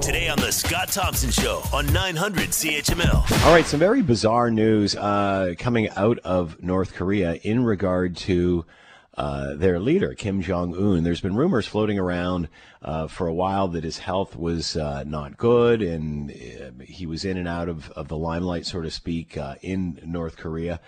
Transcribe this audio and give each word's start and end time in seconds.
Today 0.00 0.28
on 0.28 0.38
the 0.38 0.52
Scott 0.52 0.88
Thompson 0.88 1.30
Show 1.30 1.62
on 1.72 1.90
900 1.92 2.50
CHML. 2.50 3.44
All 3.46 3.52
right, 3.52 3.64
some 3.64 3.80
very 3.80 4.02
bizarre 4.02 4.50
news 4.50 4.94
uh, 4.94 5.54
coming 5.58 5.88
out 5.90 6.18
of 6.20 6.62
North 6.62 6.94
Korea 6.94 7.34
in 7.34 7.64
regard 7.64 8.16
to 8.18 8.66
uh, 9.16 9.54
their 9.54 9.78
leader, 9.78 10.14
Kim 10.14 10.42
Jong 10.42 10.74
Un. 10.74 11.04
There's 11.04 11.20
been 11.20 11.36
rumors 11.36 11.66
floating 11.66 11.98
around 11.98 12.48
uh, 12.82 13.06
for 13.08 13.26
a 13.26 13.34
while 13.34 13.68
that 13.68 13.84
his 13.84 13.98
health 13.98 14.36
was 14.36 14.76
uh, 14.76 15.04
not 15.04 15.36
good 15.36 15.82
and 15.82 16.30
uh, 16.30 16.84
he 16.84 17.06
was 17.06 17.24
in 17.24 17.36
and 17.36 17.48
out 17.48 17.68
of, 17.68 17.90
of 17.92 18.08
the 18.08 18.16
limelight, 18.16 18.66
so 18.66 18.80
to 18.82 18.90
speak, 18.90 19.36
uh, 19.36 19.54
in 19.62 20.00
North 20.04 20.36
Korea. 20.36 20.80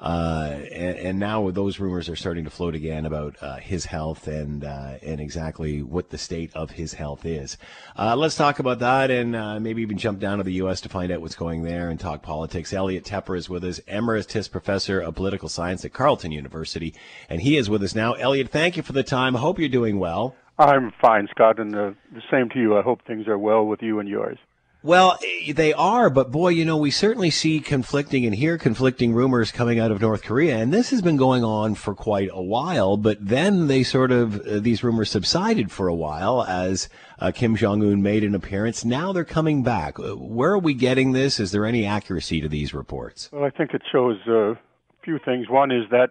Uh, 0.00 0.58
and, 0.72 0.98
and, 0.98 1.18
now 1.18 1.50
those 1.50 1.78
rumors 1.78 2.08
are 2.08 2.16
starting 2.16 2.44
to 2.44 2.50
float 2.50 2.74
again 2.74 3.06
about 3.06 3.36
uh, 3.40 3.56
his 3.56 3.84
health 3.84 4.26
and 4.26 4.64
uh, 4.64 4.98
and 5.02 5.20
exactly 5.20 5.82
what 5.82 6.10
the 6.10 6.18
state 6.18 6.50
of 6.54 6.72
his 6.72 6.94
health 6.94 7.24
is. 7.24 7.56
Uh, 7.96 8.16
let's 8.16 8.34
talk 8.34 8.58
about 8.58 8.80
that 8.80 9.10
and 9.10 9.36
uh, 9.36 9.60
maybe 9.60 9.82
even 9.82 9.96
jump 9.96 10.18
down 10.18 10.38
to 10.38 10.44
the 10.44 10.54
U.S. 10.54 10.80
to 10.80 10.88
find 10.88 11.12
out 11.12 11.20
what's 11.20 11.36
going 11.36 11.62
there 11.62 11.90
and 11.90 12.00
talk 12.00 12.22
politics. 12.22 12.72
Elliot 12.72 13.04
Tepper 13.04 13.38
is 13.38 13.48
with 13.48 13.62
us, 13.62 13.78
emeritus 13.86 14.48
professor 14.48 15.00
of 15.00 15.14
political 15.14 15.48
science 15.48 15.84
at 15.84 15.92
Carleton 15.92 16.32
University, 16.32 16.92
and 17.28 17.40
he 17.40 17.56
is 17.56 17.70
with 17.70 17.82
us 17.82 17.94
now. 17.94 18.14
Elliot, 18.14 18.50
thank 18.50 18.76
you 18.76 18.82
for 18.82 18.92
the 18.92 19.04
time. 19.04 19.36
I 19.36 19.40
hope 19.40 19.60
you're 19.60 19.68
doing 19.68 20.00
well. 20.00 20.34
I'm 20.58 20.92
fine, 21.00 21.28
Scott, 21.30 21.58
and 21.58 21.74
uh, 21.74 21.90
the 22.12 22.22
same 22.30 22.48
to 22.50 22.60
you. 22.60 22.76
I 22.76 22.82
hope 22.82 23.00
things 23.06 23.26
are 23.26 23.38
well 23.38 23.64
with 23.64 23.82
you 23.82 24.00
and 24.00 24.08
yours. 24.08 24.38
Well, 24.84 25.18
they 25.50 25.72
are, 25.72 26.10
but 26.10 26.30
boy, 26.30 26.50
you 26.50 26.66
know, 26.66 26.76
we 26.76 26.90
certainly 26.90 27.30
see 27.30 27.60
conflicting 27.60 28.26
and 28.26 28.34
hear 28.34 28.58
conflicting 28.58 29.14
rumors 29.14 29.50
coming 29.50 29.80
out 29.80 29.90
of 29.90 30.02
North 30.02 30.22
Korea, 30.22 30.58
and 30.58 30.74
this 30.74 30.90
has 30.90 31.00
been 31.00 31.16
going 31.16 31.42
on 31.42 31.74
for 31.74 31.94
quite 31.94 32.28
a 32.30 32.42
while. 32.42 32.98
But 32.98 33.16
then 33.18 33.66
they 33.66 33.82
sort 33.82 34.12
of 34.12 34.42
uh, 34.42 34.60
these 34.60 34.84
rumors 34.84 35.10
subsided 35.10 35.72
for 35.72 35.88
a 35.88 35.94
while 35.94 36.44
as 36.44 36.90
uh, 37.18 37.32
Kim 37.34 37.56
Jong 37.56 37.82
Un 37.82 38.02
made 38.02 38.24
an 38.24 38.34
appearance. 38.34 38.84
Now 38.84 39.14
they're 39.14 39.24
coming 39.24 39.62
back. 39.62 39.98
Uh, 39.98 40.16
where 40.16 40.52
are 40.52 40.58
we 40.58 40.74
getting 40.74 41.12
this? 41.12 41.40
Is 41.40 41.50
there 41.50 41.64
any 41.64 41.86
accuracy 41.86 42.42
to 42.42 42.48
these 42.50 42.74
reports? 42.74 43.30
Well, 43.32 43.44
I 43.44 43.48
think 43.48 43.72
it 43.72 43.80
shows 43.90 44.18
uh, 44.28 44.50
a 44.50 44.58
few 45.02 45.18
things. 45.18 45.48
One 45.48 45.70
is 45.70 45.84
that 45.92 46.10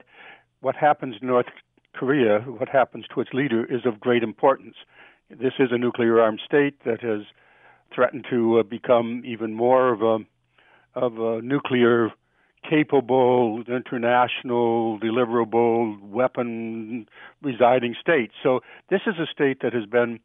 what 0.61 0.75
happens 0.75 1.17
in 1.21 1.27
North 1.27 1.45
Korea, 1.93 2.39
what 2.39 2.69
happens 2.69 3.05
to 3.13 3.21
its 3.21 3.33
leader, 3.33 3.65
is 3.65 3.85
of 3.85 3.99
great 3.99 4.23
importance. 4.23 4.77
This 5.29 5.53
is 5.59 5.69
a 5.71 5.77
nuclear 5.77 6.19
armed 6.19 6.41
state 6.43 6.83
that 6.85 7.01
has 7.01 7.21
threatened 7.93 8.25
to 8.29 8.59
uh, 8.59 8.63
become 8.63 9.23
even 9.25 9.53
more 9.53 9.91
of 9.91 10.01
a 10.01 10.19
of 10.95 11.17
a 11.17 11.41
nuclear 11.41 12.11
capable 12.69 13.63
international 13.67 14.99
deliverable 14.99 15.99
weapon 16.01 17.07
residing 17.41 17.95
state. 17.99 18.31
So 18.41 18.61
this 18.89 19.01
is 19.05 19.15
a 19.19 19.25
state 19.31 19.57
that 19.61 19.73
has 19.73 19.85
been 19.85 20.19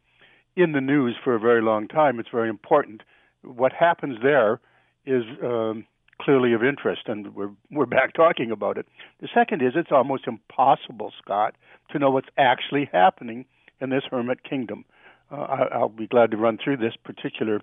in 0.57 0.73
the 0.73 0.81
news 0.81 1.17
for 1.23 1.35
a 1.35 1.41
very 1.41 1.63
long 1.63 1.89
time. 1.89 2.21
It's 2.21 2.29
very 2.31 2.49
important. 2.49 3.03
What 3.43 3.73
happens 3.73 4.19
there 4.23 4.61
is 5.07 5.23
um, 5.43 5.87
clearly 6.21 6.53
of 6.53 6.63
interest, 6.63 7.03
and 7.07 7.35
we're 7.35 7.51
we're 7.71 7.87
back 7.87 8.13
talking 8.15 8.51
about 8.51 8.79
it. 8.79 8.87
The 9.21 9.29
second 9.33 9.63
is 9.63 9.73
it's 9.75 9.93
almost 9.93 10.27
impossible, 10.27 11.13
Scott, 11.23 11.55
to 11.91 11.99
know 11.99 12.11
what's 12.11 12.29
actually 12.37 12.89
happening 12.93 13.47
in 13.81 13.91
this 13.91 14.03
hermit 14.11 14.43
kingdom 14.45 14.85
uh, 15.31 15.67
I, 15.73 15.79
will 15.79 15.89
be 15.89 16.07
glad 16.07 16.31
to 16.31 16.37
run 16.37 16.59
through 16.63 16.79
this 16.79 16.95
particular 17.03 17.61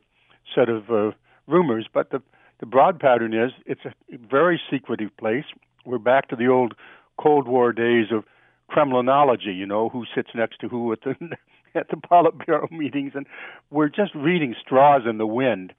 set 0.54 0.70
of 0.70 0.90
uh, 0.90 1.12
rumors. 1.48 1.88
But 1.92 2.12
the 2.12 2.22
the 2.60 2.66
broad 2.66 3.00
pattern 3.00 3.34
is 3.34 3.52
it's 3.66 3.86
a 3.86 3.94
very 4.18 4.62
secretive 4.70 5.16
place. 5.18 5.46
We're 5.86 5.98
back 5.98 6.30
to 6.30 6.36
the 6.36 6.48
old 6.48 6.74
Cold 7.20 7.48
War 7.48 7.74
days 7.74 8.08
of 8.12 8.24
Kremlinology. 8.70 9.56
You 9.56 9.66
know, 9.66 9.90
who 9.90 10.06
sits 10.14 10.30
next 10.36 10.60
to 10.62 10.70
who 10.70 10.92
at 10.92 11.02
the 11.02 11.16
at 11.76 11.90
the 11.90 11.98
Politburo 11.98 12.72
meetings, 12.72 13.14
and 13.16 13.26
we're 13.70 13.90
just 13.90 14.14
reading 14.16 14.56
straws 14.62 15.04
in 15.10 15.18
the 15.18 15.28
wind. 15.28 15.74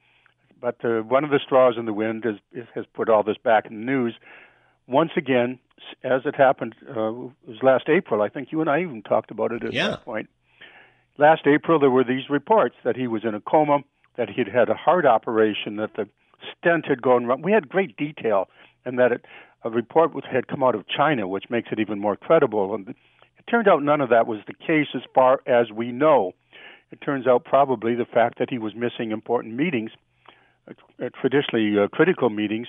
But 0.61 0.84
uh, 0.84 1.03
one 1.03 1.23
of 1.23 1.31
the 1.31 1.41
straws 1.45 1.75
in 1.79 1.84
the 1.84 1.92
wind 1.92 2.25
is, 2.25 2.37
is, 2.51 2.67
has 2.75 2.87
put 2.95 3.11
all 3.11 3.23
this 3.23 3.37
back 3.37 3.67
in 3.67 3.81
the 3.81 3.84
news. 3.84 4.14
Once 4.87 5.11
again, 5.14 5.59
as 6.03 6.23
it 6.24 6.35
happened, 6.35 6.74
uh, 6.89 7.11
it 7.11 7.33
was 7.47 7.63
last 7.63 7.89
April. 7.91 8.23
I 8.23 8.30
think 8.30 8.53
you 8.53 8.63
and 8.63 8.70
I 8.70 8.80
even 8.80 9.03
talked 9.03 9.30
about 9.30 9.53
it 9.53 9.63
at 9.63 9.74
yeah. 9.74 9.89
that 9.89 10.05
point 10.05 10.30
last 11.19 11.47
April, 11.47 11.79
there 11.79 11.91
were 11.91 12.05
these 12.05 12.29
reports 12.31 12.77
that 12.85 12.97
he 12.97 13.07
was 13.07 13.25
in 13.25 13.35
a 13.35 13.41
coma, 13.41 13.79
that 14.17 14.29
he'd 14.31 14.49
had 14.49 14.69
a 14.69 14.75
heart 14.75 15.07
operation, 15.07 15.77
that 15.77 15.95
the 15.97 16.09
stent 16.57 16.87
had 16.87 17.03
gone 17.03 17.27
wrong. 17.27 17.43
We 17.43 17.53
had 17.53 17.69
great 17.69 17.97
detail, 17.97 18.49
and 18.85 18.99
that 18.99 19.13
it, 19.13 19.25
a 19.65 19.71
report 19.71 20.13
had 20.25 20.49
come 20.49 20.63
out 20.63 20.75
of 20.75 20.85
China, 20.89 21.29
which 21.29 21.45
makes 21.51 21.69
it 21.73 21.81
even 21.81 21.99
more 21.99 22.17
credible. 22.17 22.75
And 22.75 22.89
it 22.89 23.51
turned 23.51 23.69
out 23.69 23.83
none 23.83 24.01
of 24.01 24.11
that 24.11 24.27
was 24.27 24.41
the 24.47 24.55
case 24.55 24.89
as 24.95 25.03
far 25.15 25.41
as 25.47 25.71
we 25.71 25.93
know. 25.93 26.33
It 26.93 27.01
turns 27.01 27.27
out 27.27 27.45
probably 27.45 27.95
the 27.95 28.05
fact 28.05 28.39
that 28.39 28.48
he 28.48 28.59
was 28.59 28.75
missing 28.75 29.11
important 29.11 29.55
meetings, 29.55 29.91
uh, 30.69 31.09
traditionally 31.21 31.79
uh, 31.79 31.89
critical 31.89 32.31
meetings. 32.31 32.69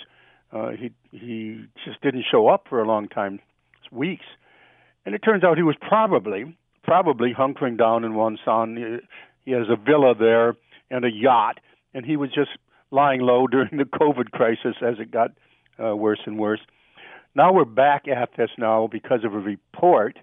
Uh, 0.52 0.70
he 0.70 0.92
he 1.12 1.66
just 1.86 2.02
didn't 2.02 2.26
show 2.30 2.48
up 2.48 2.68
for 2.70 2.82
a 2.82 2.88
long 2.88 3.10
time, 3.10 3.40
weeks, 3.92 4.26
and 5.06 5.14
it 5.14 5.20
turns 5.20 5.44
out 5.44 5.58
he 5.58 5.64
was 5.64 5.76
probably 5.82 6.58
probably 6.88 7.34
hunkering 7.34 7.78
down 7.78 8.04
in 8.04 8.14
Wonsan. 8.14 9.02
He 9.46 9.52
has 9.52 9.68
a 9.70 9.76
villa 9.76 10.16
there 10.18 10.56
and 10.90 11.06
a 11.06 11.12
yacht, 11.12 11.60
and 11.94 12.06
he 12.06 12.16
was 12.16 12.32
just 12.34 12.52
lying 12.90 13.22
low 13.22 13.46
during 13.52 13.78
the 13.78 13.84
COVID 13.84 14.32
crisis 14.32 14.76
as 14.82 14.96
it 15.00 15.12
got 15.12 15.32
uh, 15.84 15.96
worse 15.96 16.20
and 16.26 16.40
worse. 16.40 16.62
Now 17.36 17.54
we're 17.54 17.66
back 17.66 18.08
at 18.08 18.30
this 18.38 18.50
now 18.58 18.88
because 18.92 19.24
of 19.24 19.34
a 19.34 19.40
report 19.40 20.18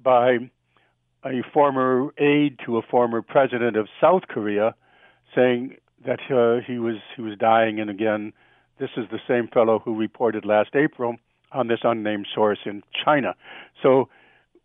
by 0.00 0.38
a 1.22 1.42
former 1.52 2.14
aide 2.16 2.58
to 2.64 2.78
a 2.78 2.82
former 2.82 3.20
president 3.20 3.76
of 3.76 3.88
South 4.00 4.22
Korea 4.28 4.74
saying 5.34 5.76
that 6.06 6.20
uh, 6.30 6.64
he 6.66 6.78
was 6.78 6.96
he 7.14 7.20
was 7.20 7.36
dying 7.38 7.78
and 7.78 7.90
again 7.90 8.32
this 8.78 8.88
is 8.96 9.04
the 9.10 9.18
same 9.28 9.48
fellow 9.48 9.80
who 9.80 9.94
reported 9.94 10.46
last 10.46 10.70
April 10.74 11.16
on 11.52 11.68
this 11.68 11.80
unnamed 11.82 12.26
source 12.34 12.60
in 12.64 12.82
China. 13.04 13.34
So 13.82 14.08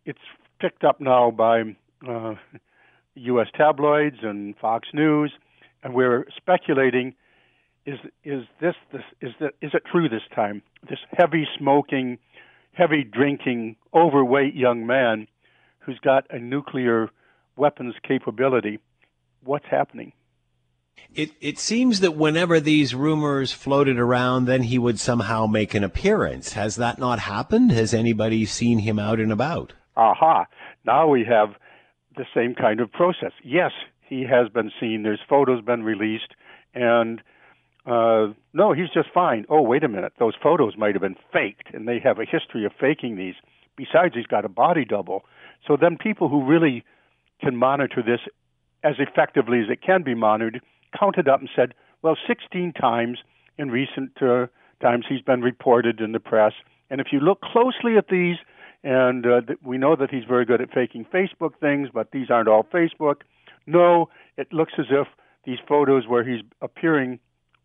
it's 0.06 0.18
picked 0.60 0.84
up 0.84 1.00
now 1.00 1.30
by 1.30 1.62
uh, 2.06 2.34
U.S. 3.14 3.48
tabloids 3.56 4.18
and 4.22 4.56
Fox 4.56 4.88
News, 4.92 5.32
and 5.82 5.94
we're 5.94 6.26
speculating: 6.36 7.14
is 7.84 7.98
is 8.24 8.44
this 8.60 8.74
this 8.92 9.02
is 9.20 9.32
that 9.40 9.54
is 9.62 9.72
it 9.74 9.82
true 9.90 10.08
this 10.08 10.22
time? 10.34 10.62
This 10.88 10.98
heavy 11.12 11.46
smoking, 11.58 12.18
heavy 12.72 13.04
drinking, 13.04 13.76
overweight 13.94 14.54
young 14.54 14.86
man 14.86 15.28
who's 15.80 15.98
got 16.00 16.26
a 16.30 16.38
nuclear 16.38 17.10
weapons 17.56 17.94
capability. 18.06 18.80
What's 19.44 19.66
happening? 19.70 20.12
It 21.14 21.30
it 21.40 21.58
seems 21.58 22.00
that 22.00 22.16
whenever 22.16 22.58
these 22.58 22.94
rumors 22.94 23.52
floated 23.52 23.98
around, 23.98 24.46
then 24.46 24.64
he 24.64 24.78
would 24.78 24.98
somehow 24.98 25.46
make 25.46 25.74
an 25.74 25.84
appearance. 25.84 26.54
Has 26.54 26.76
that 26.76 26.98
not 26.98 27.20
happened? 27.20 27.70
Has 27.72 27.94
anybody 27.94 28.44
seen 28.44 28.80
him 28.80 28.98
out 28.98 29.20
and 29.20 29.30
about? 29.30 29.74
Aha, 29.96 30.46
now 30.84 31.08
we 31.08 31.24
have 31.24 31.50
the 32.16 32.26
same 32.34 32.54
kind 32.54 32.80
of 32.80 32.90
process. 32.90 33.32
Yes, 33.44 33.72
he 34.08 34.22
has 34.22 34.48
been 34.48 34.70
seen. 34.80 35.02
There's 35.02 35.20
photos 35.28 35.62
been 35.62 35.82
released, 35.82 36.34
and 36.74 37.20
uh, 37.86 38.28
no, 38.52 38.72
he's 38.72 38.90
just 38.92 39.08
fine. 39.12 39.44
Oh, 39.48 39.62
wait 39.62 39.84
a 39.84 39.88
minute, 39.88 40.14
those 40.18 40.34
photos 40.42 40.74
might 40.76 40.94
have 40.94 41.02
been 41.02 41.16
faked, 41.32 41.72
and 41.74 41.86
they 41.86 41.98
have 42.02 42.18
a 42.18 42.24
history 42.24 42.64
of 42.64 42.72
faking 42.80 43.16
these. 43.16 43.34
Besides, 43.76 44.14
he's 44.14 44.26
got 44.26 44.44
a 44.44 44.48
body 44.48 44.84
double. 44.84 45.24
So 45.66 45.76
then, 45.80 45.98
people 45.98 46.28
who 46.28 46.44
really 46.44 46.84
can 47.40 47.56
monitor 47.56 48.02
this 48.02 48.20
as 48.82 48.94
effectively 48.98 49.60
as 49.60 49.70
it 49.70 49.82
can 49.82 50.02
be 50.02 50.14
monitored 50.14 50.60
counted 50.98 51.28
up 51.28 51.40
and 51.40 51.50
said, 51.54 51.74
well, 52.02 52.16
16 52.26 52.72
times 52.72 53.18
in 53.58 53.70
recent 53.70 54.12
uh, 54.22 54.46
times 54.80 55.06
he's 55.08 55.22
been 55.22 55.40
reported 55.40 56.00
in 56.00 56.12
the 56.12 56.20
press. 56.20 56.52
And 56.90 57.00
if 57.00 57.08
you 57.10 57.20
look 57.20 57.40
closely 57.40 57.96
at 57.96 58.08
these, 58.08 58.36
and 58.82 59.26
uh, 59.26 59.40
th- 59.40 59.58
we 59.62 59.78
know 59.78 59.96
that 59.96 60.10
he's 60.10 60.24
very 60.24 60.44
good 60.44 60.60
at 60.60 60.72
faking 60.72 61.06
Facebook 61.12 61.58
things, 61.60 61.88
but 61.92 62.10
these 62.12 62.30
aren't 62.30 62.48
all 62.48 62.64
Facebook. 62.64 63.22
No, 63.66 64.08
it 64.36 64.52
looks 64.52 64.74
as 64.78 64.86
if 64.90 65.06
these 65.44 65.58
photos 65.68 66.06
where 66.06 66.24
he's 66.24 66.42
appearing, 66.60 67.18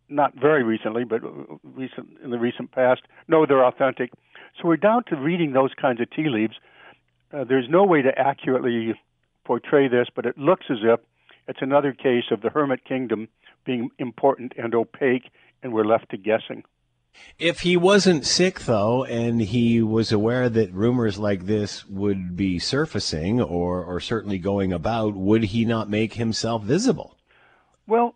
not 0.09 0.33
very 0.35 0.63
recently, 0.63 1.03
but 1.03 1.23
uh, 1.23 1.29
recent 1.63 2.17
in 2.23 2.31
the 2.31 2.39
recent 2.39 2.71
past, 2.71 3.01
no, 3.27 3.45
they're 3.45 3.65
authentic. 3.65 4.11
So 4.59 4.67
we're 4.67 4.77
down 4.77 5.03
to 5.05 5.15
reading 5.15 5.53
those 5.53 5.71
kinds 5.79 6.01
of 6.01 6.09
tea 6.11 6.29
leaves. 6.29 6.55
Uh, 7.33 7.43
there's 7.43 7.69
no 7.69 7.83
way 7.83 8.01
to 8.01 8.17
accurately 8.17 8.93
portray 9.45 9.87
this, 9.87 10.07
but 10.15 10.25
it 10.25 10.37
looks 10.37 10.65
as 10.69 10.79
if 10.83 10.99
it's 11.47 11.61
another 11.61 11.93
case 11.93 12.25
of 12.31 12.41
the 12.41 12.49
Hermit 12.49 12.85
Kingdom 12.85 13.27
being 13.65 13.89
important 13.99 14.53
and 14.57 14.73
opaque, 14.73 15.31
and 15.63 15.73
we're 15.73 15.85
left 15.85 16.09
to 16.09 16.17
guessing. 16.17 16.63
If 17.37 17.61
he 17.61 17.75
wasn't 17.75 18.25
sick, 18.25 18.61
though, 18.61 19.03
and 19.05 19.41
he 19.41 19.81
was 19.81 20.11
aware 20.11 20.47
that 20.49 20.73
rumors 20.73 21.17
like 21.17 21.45
this 21.45 21.85
would 21.87 22.35
be 22.35 22.59
surfacing 22.59 23.41
or, 23.41 23.83
or 23.83 23.99
certainly 23.99 24.37
going 24.37 24.71
about, 24.71 25.15
would 25.15 25.45
he 25.45 25.65
not 25.65 25.89
make 25.89 26.13
himself 26.13 26.63
visible? 26.63 27.17
Well, 27.87 28.15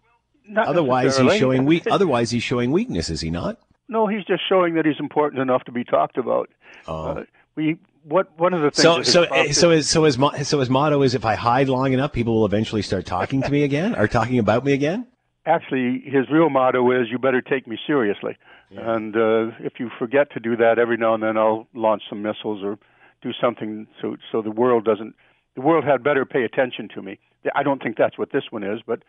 otherwise 0.56 1.18
he's 1.18 1.36
showing 1.36 1.66
we- 1.66 1.82
otherwise 1.92 2.32
he's 2.32 2.44
showing 2.44 2.72
weakness, 2.72 3.10
is 3.10 3.22
he 3.22 3.32
not? 3.32 3.58
No, 3.88 4.08
he's 4.08 4.24
just 4.26 4.44
showing 4.48 4.76
that 4.76 4.86
he's 4.86 5.00
important 5.00 5.42
enough 5.42 5.64
to 5.66 5.72
be 5.72 5.84
talked 5.84 6.18
about. 6.18 6.50
Oh. 6.88 7.06
Uh, 7.06 7.24
we 7.56 7.78
what 8.04 8.38
one 8.40 8.54
of 8.54 8.62
the 8.62 8.72
things. 8.72 8.84
So 8.84 9.02
so 9.02 9.26
so 9.52 9.72
his 9.72 9.90
so 9.90 10.04
his 10.04 10.18
so 10.48 10.60
his 10.60 10.70
motto 10.70 11.02
is 11.02 11.16
if 11.16 11.26
I 11.26 11.36
hide 11.36 11.70
long 11.70 11.94
enough, 11.94 12.12
people 12.12 12.36
will 12.36 12.46
eventually 12.46 12.82
start 12.82 13.06
talking 13.06 13.42
to 13.42 13.52
me 13.52 13.64
again 13.64 13.96
or 13.96 14.08
talking 14.08 14.40
about 14.40 14.64
me 14.64 14.74
again. 14.74 15.08
Actually, 15.48 16.02
his 16.06 16.30
real 16.32 16.50
motto 16.50 16.92
is 16.92 17.08
"You 17.10 17.20
better 17.20 17.42
take 17.42 17.68
me 17.68 17.78
seriously." 17.86 18.38
And 18.78 19.16
uh, 19.16 19.56
if 19.60 19.74
you 19.80 19.90
forget 19.98 20.32
to 20.34 20.40
do 20.40 20.56
that 20.58 20.80
every 20.80 20.98
now 20.98 21.14
and 21.14 21.24
then, 21.24 21.38
I'll 21.38 21.68
launch 21.74 22.04
some 22.10 22.22
missiles 22.22 22.64
or 22.64 22.78
do 23.22 23.32
something 23.40 23.88
so 24.02 24.18
so 24.32 24.42
the 24.42 24.52
world 24.52 24.86
doesn't. 24.86 25.16
The 25.56 25.62
world 25.62 25.86
had 25.86 26.04
better 26.04 26.26
pay 26.26 26.44
attention 26.44 26.90
to 26.96 27.02
me. 27.02 27.20
I 27.56 27.64
don't 27.64 27.82
think 27.82 27.98
that's 27.98 28.18
what 28.18 28.32
this 28.32 28.44
one 28.50 28.64
is, 28.64 28.82
but 28.86 29.04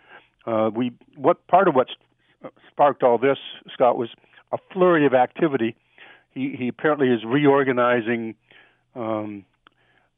uh, 0.47 0.71
we 0.75 0.93
what 1.17 1.47
part 1.49 1.69
of 1.69 1.75
what 1.75 1.89
sparked 2.71 3.03
all 3.03 3.19
this, 3.19 3.39
Scott, 3.73 3.97
was 3.97 4.11
a 4.53 4.59
flurry 4.73 5.07
of 5.07 5.15
activity. 5.15 5.75
He 6.33 6.55
he 6.59 6.69
apparently 6.69 7.09
is 7.09 7.25
reorganizing 7.25 8.35
um, 8.95 9.45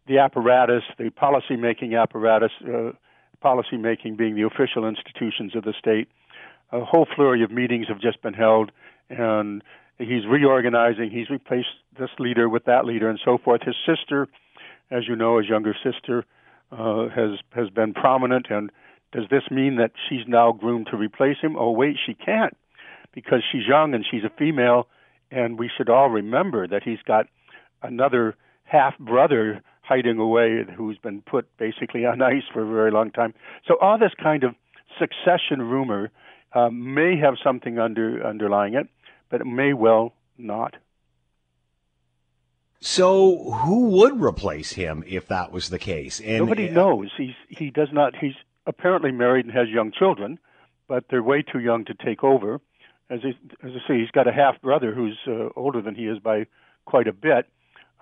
the 0.07 0.19
apparatus, 0.19 0.83
the 0.99 1.11
policy 1.11 1.57
making 1.57 1.95
apparatus, 1.95 2.53
uh, 2.67 2.93
policy 3.41 3.77
making 3.77 4.17
being 4.17 4.35
the 4.35 4.43
official 4.43 4.87
institutions 4.87 5.55
of 5.55 5.65
the 5.65 5.75
state. 5.79 6.09
A 6.73 6.85
whole 6.85 7.07
flurry 7.15 7.43
of 7.43 7.51
meetings 7.51 7.87
have 7.89 8.01
just 8.01 8.21
been 8.21 8.35
held, 8.35 8.73
and 9.11 9.63
he's 9.99 10.27
reorganizing. 10.29 11.11
He's 11.11 11.31
replaced 11.31 11.69
this 11.99 12.11
leader 12.19 12.49
with 12.49 12.65
that 12.65 12.85
leader, 12.85 13.09
and 13.09 13.21
so 13.25 13.39
forth. 13.39 13.63
His 13.63 13.77
sister, 13.87 14.29
as 14.91 15.09
you 15.09 15.17
know, 15.17 15.39
his 15.39 15.49
younger 15.49 15.75
sister, 15.83 16.25
uh, 16.73 17.09
has 17.09 17.39
has 17.55 17.71
been 17.71 17.95
prominent. 17.95 18.47
And 18.51 18.71
does 19.13 19.25
this 19.31 19.45
mean 19.51 19.77
that 19.77 19.93
she's 20.09 20.27
now 20.27 20.53
groomed 20.53 20.89
to 20.91 20.97
replace 20.97 21.39
him? 21.41 21.57
Oh, 21.57 21.71
wait, 21.71 21.97
she 22.05 22.15
can't, 22.15 22.57
because 23.15 23.43
she's 23.51 23.67
young 23.67 23.95
and 23.95 24.05
she's 24.09 24.25
a 24.25 24.31
female, 24.39 24.87
and 25.31 25.59
we 25.59 25.71
should 25.75 25.89
all 25.89 26.11
remember 26.11 26.67
that 26.69 26.83
he's 26.83 27.03
got 27.07 27.27
another 27.83 28.37
half 28.65 28.99
brother 28.99 29.63
hiding 29.83 30.19
away 30.19 30.65
who's 30.77 30.99
been 30.99 31.23
put 31.23 31.49
basically 31.57 32.05
on 32.05 32.21
ice 32.21 32.43
for 32.53 32.63
a 32.63 32.67
very 32.67 32.91
long 32.91 33.11
time. 33.11 33.33
So 33.67 33.77
all 33.81 33.99
this 33.99 34.13
kind 34.23 34.45
of 34.45 34.55
succession 34.99 35.63
rumor 35.63 36.11
uh, 36.53 36.69
may 36.71 37.17
have 37.19 37.35
something 37.43 37.79
under 37.79 38.27
underlying 38.27 38.75
it, 38.75 38.89
but 39.29 39.41
it 39.41 39.47
may 39.47 39.73
well 39.73 40.15
not. 40.37 40.77
So 42.81 43.51
who 43.53 43.89
would 43.89 44.21
replace 44.21 44.73
him 44.73 45.03
if 45.07 45.27
that 45.29 45.51
was 45.51 45.69
the 45.69 45.79
case? 45.79 46.21
And, 46.21 46.39
Nobody 46.39 46.69
uh, 46.69 46.73
knows. 46.73 47.11
He's 47.17 47.35
he 47.49 47.71
does 47.71 47.89
not. 47.93 48.15
He's 48.17 48.37
apparently 48.67 49.11
married 49.11 49.47
and 49.47 49.55
has 49.55 49.69
young 49.69 49.91
children, 49.91 50.39
but 50.87 51.05
they're 51.11 51.23
way 51.23 51.43
too 51.43 51.59
young 51.59 51.85
to 51.87 51.95
take 51.95 52.23
over. 52.23 52.61
As 53.11 53.21
I, 53.25 53.31
as 53.67 53.73
I 53.75 53.89
say, 53.89 53.99
he's 53.99 54.11
got 54.11 54.29
a 54.29 54.33
half 54.33 54.61
brother 54.61 54.95
who's 54.95 55.19
uh, 55.27 55.49
older 55.57 55.81
than 55.81 55.95
he 55.95 56.07
is 56.07 56.19
by 56.19 56.47
quite 56.85 57.09
a 57.09 57.13
bit 57.13 57.49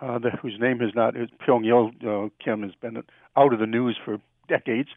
uh, 0.00 0.19
the, 0.19 0.31
whose 0.31 0.58
name 0.61 0.81
has 0.81 0.94
not 0.94 1.14
Pyong 1.14 1.67
uh, 2.05 2.29
Kim 2.43 2.62
has 2.62 2.75
been 2.81 3.02
out 3.37 3.52
of 3.52 3.58
the 3.58 3.67
news 3.67 3.99
for 4.05 4.19
decades, 4.49 4.90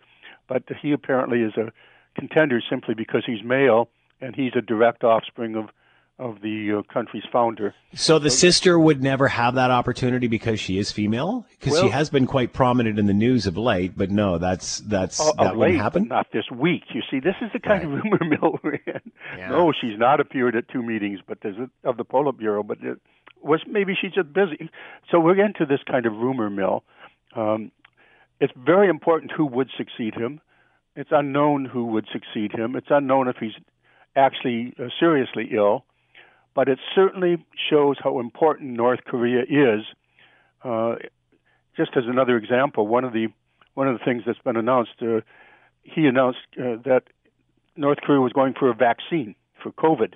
but 0.48 0.64
he 0.82 0.92
apparently 0.92 1.42
is 1.42 1.54
a 1.56 1.72
contender 2.16 2.62
simply 2.68 2.96
because 2.96 3.24
he's 3.26 3.44
male 3.44 3.90
and 4.20 4.36
he's 4.36 4.52
a 4.56 4.62
direct 4.62 5.04
offspring 5.04 5.56
of 5.56 5.70
of 6.20 6.42
the 6.42 6.80
uh, 6.80 6.94
country's 6.94 7.24
founder. 7.32 7.74
So 7.96 8.20
the 8.20 8.30
so, 8.30 8.38
sister 8.38 8.78
would 8.78 9.02
never 9.02 9.28
have 9.28 9.56
that 9.56 9.72
opportunity 9.72 10.28
because 10.28 10.60
she 10.60 10.78
is 10.78 10.92
female, 10.92 11.46
because 11.60 11.74
well, 11.74 11.84
she 11.84 11.90
has 11.90 12.10
been 12.10 12.28
quite 12.28 12.54
prominent 12.54 13.00
in 13.00 13.06
the 13.06 13.14
news 13.14 13.48
of 13.48 13.58
late. 13.58 13.98
But 13.98 14.12
no, 14.12 14.38
that's 14.38 14.80
that's 14.80 15.20
uh, 15.20 15.32
that 15.40 15.56
wouldn't 15.56 15.80
happen. 15.80 16.08
Not 16.08 16.28
this 16.34 16.46
week. 16.52 16.84
You 16.94 17.02
see, 17.10 17.20
this 17.20 17.36
is 17.42 17.50
the 17.54 17.60
kind 17.60 17.90
right. 17.90 17.98
of 18.00 18.04
rumor 18.04 18.20
mill 18.42 18.60
we're 18.64 18.74
in. 18.74 19.12
Yeah. 19.38 19.50
No, 19.50 19.72
she's 19.72 19.98
not 19.98 20.20
appeared 20.20 20.56
at 20.56 20.68
two 20.70 20.84
meetings, 20.84 21.20
but 21.26 21.40
there's 21.42 21.58
a, 21.58 21.88
of 21.88 21.98
the 21.98 22.06
Politburo, 22.06 22.68
but. 22.68 22.78
It, 22.82 23.00
was 23.42 23.62
maybe 23.66 23.94
she's 24.00 24.12
just 24.12 24.34
busy. 24.34 24.70
So 25.10 25.20
we're 25.20 25.40
into 25.44 25.66
this 25.66 25.80
kind 25.90 26.06
of 26.06 26.12
rumor 26.12 26.50
mill. 26.50 26.84
Um, 27.38 27.72
it's 28.40 28.54
very 28.56 28.90
important 28.90 29.32
who 29.32 29.46
would 29.46 29.70
succeed 29.78 30.14
him. 30.14 30.42
It's 30.96 31.10
unknown 31.12 31.66
who 31.66 31.86
would 31.88 32.08
succeed 32.12 32.52
him. 32.52 32.76
It's 32.76 32.88
unknown 32.90 33.28
if 33.28 33.38
he's 33.40 33.54
actually 34.16 34.74
uh, 34.80 34.90
seriously 35.00 35.50
ill. 35.56 35.86
But 36.60 36.68
it 36.68 36.80
certainly 36.94 37.38
shows 37.70 37.96
how 38.04 38.20
important 38.20 38.72
North 38.72 39.06
Korea 39.06 39.44
is. 39.44 39.86
Uh, 40.62 40.96
just 41.78 41.92
as 41.96 42.04
another 42.06 42.36
example, 42.36 42.86
one 42.86 43.06
of 43.06 43.14
the 43.14 43.28
one 43.76 43.88
of 43.88 43.98
the 43.98 44.04
things 44.04 44.24
that's 44.26 44.40
been 44.40 44.58
announced, 44.58 45.02
uh, 45.02 45.22
he 45.84 46.06
announced 46.06 46.40
uh, 46.58 46.76
that 46.84 47.04
North 47.78 48.00
Korea 48.02 48.20
was 48.20 48.34
going 48.34 48.56
for 48.60 48.70
a 48.70 48.74
vaccine 48.74 49.36
for 49.64 49.72
COVID, 49.72 50.16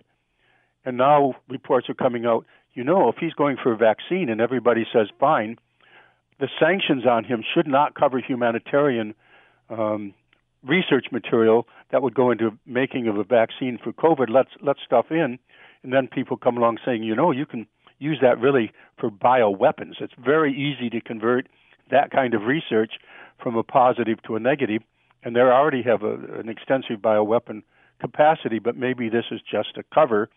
and 0.84 0.98
now 0.98 1.36
reports 1.48 1.90
are 1.90 1.94
coming 1.94 2.26
out 2.26 2.46
you 2.74 2.84
know, 2.84 3.08
if 3.08 3.16
he's 3.22 3.34
going 3.34 3.56
for 3.56 3.72
a 3.72 3.78
vaccine 3.78 4.28
and 4.28 4.42
everybody 4.42 4.86
says 4.92 5.08
fine, 5.22 5.58
the 6.42 6.50
sanctions 6.60 7.06
on 7.06 7.24
him 7.24 7.42
should 7.54 7.68
not 7.68 7.96
cover 7.96 8.20
humanitarian 8.20 9.16
um, 9.70 10.14
research 10.62 11.06
material 11.10 11.70
that 11.92 12.02
would 12.02 12.14
go 12.14 12.32
into 12.32 12.58
making 12.66 13.08
of 13.08 13.18
a 13.18 13.24
vaccine 13.24 13.80
for 13.82 13.94
COVID. 13.94 14.30
Let's 14.30 14.50
let 14.62 14.76
stuff 14.86 15.06
in, 15.10 15.40
and 15.84 15.94
then 15.94 16.08
people 16.08 16.38
come 16.38 16.58
along 16.58 16.78
saying, 16.86 17.04
you 17.04 17.16
know, 17.16 17.32
you 17.32 17.46
can 17.46 17.68
use 18.00 18.20
that 18.22 18.40
really 18.40 18.72
for 18.98 19.10
bioweapons. 19.10 20.02
It's 20.02 20.14
very 20.18 20.54
easy 20.54 20.90
to 20.90 21.02
convert 21.02 21.48
that 21.92 22.12
kind 22.12 22.34
of 22.34 22.44
research 22.44 22.94
from 23.42 23.56
a 23.56 23.64
positive 23.64 24.22
to 24.24 24.36
a 24.36 24.40
negative, 24.40 24.82
and 25.24 25.36
they 25.36 25.42
already 25.42 25.84
have 25.84 26.04
a, 26.04 26.14
an 26.40 26.50
extensive 26.50 27.00
bioweapon 27.00 27.64
capacity. 28.00 28.60
But 28.60 28.78
maybe 28.78 29.10
this 29.10 29.26
is 29.32 29.42
just 29.42 29.78
a 29.78 29.84
cover 29.94 30.30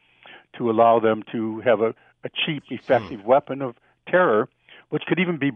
to 0.59 0.71
allow 0.71 1.01
them 1.01 1.23
to 1.33 1.61
have 1.61 1.81
a 1.81 1.95
a 2.27 2.31
cheap, 2.45 2.65
effective 2.71 3.21
hmm. 3.21 3.27
weapon 3.27 3.63
of 3.63 3.77
terror, 4.09 4.49
which 4.91 5.05
could 5.07 5.19
even 5.19 5.39
be, 5.39 5.53